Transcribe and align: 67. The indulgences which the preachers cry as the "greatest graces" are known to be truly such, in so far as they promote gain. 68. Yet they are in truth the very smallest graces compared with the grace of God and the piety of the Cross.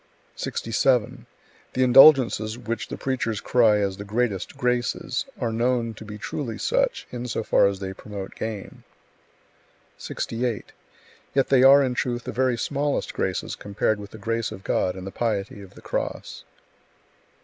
67. 0.35 1.27
The 1.73 1.83
indulgences 1.83 2.57
which 2.57 2.87
the 2.87 2.97
preachers 2.97 3.39
cry 3.39 3.77
as 3.77 3.97
the 3.97 4.03
"greatest 4.03 4.57
graces" 4.57 5.25
are 5.39 5.51
known 5.53 5.93
to 5.93 6.03
be 6.03 6.17
truly 6.17 6.57
such, 6.57 7.05
in 7.11 7.27
so 7.27 7.43
far 7.43 7.67
as 7.67 7.77
they 7.79 7.93
promote 7.93 8.33
gain. 8.33 8.83
68. 9.99 10.71
Yet 11.35 11.49
they 11.49 11.61
are 11.61 11.83
in 11.83 11.93
truth 11.93 12.23
the 12.23 12.31
very 12.31 12.57
smallest 12.57 13.13
graces 13.13 13.55
compared 13.55 13.99
with 13.99 14.09
the 14.09 14.17
grace 14.17 14.51
of 14.51 14.63
God 14.63 14.95
and 14.95 15.05
the 15.05 15.11
piety 15.11 15.61
of 15.61 15.75
the 15.75 15.81
Cross. 15.81 16.45